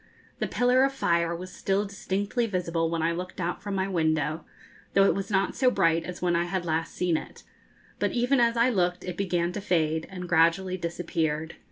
[0.39, 4.45] The pillar of fire was still distinctly visible when I looked out from my window,
[4.95, 7.43] though it was not so bright as when I had last seen it;
[7.99, 11.53] but even as I looked it began to fade, and gradually disappeared.